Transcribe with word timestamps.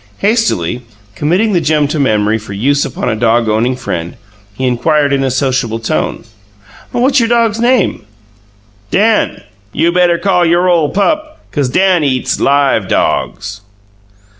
Hastily 0.17 0.81
committing 1.13 1.53
the 1.53 1.61
gem 1.61 1.87
to 1.89 1.99
memory 1.99 2.39
for 2.39 2.53
use 2.53 2.85
upon 2.85 3.07
a 3.07 3.15
dog 3.15 3.47
owning 3.47 3.75
friend, 3.75 4.17
he 4.51 4.65
inquired 4.65 5.13
in 5.13 5.23
a 5.23 5.29
sociable 5.29 5.77
tone: 5.77 6.23
"What's 6.91 7.19
your 7.19 7.29
dog's 7.29 7.59
name?" 7.59 8.05
"Dan. 8.89 9.43
You 9.71 9.91
better 9.91 10.17
call 10.17 10.43
your 10.43 10.67
ole 10.67 10.89
pup, 10.89 11.41
'cause 11.51 11.69
Dan 11.69 12.03
eats 12.03 12.39
LIVE 12.39 12.87
dogs." 12.87 13.61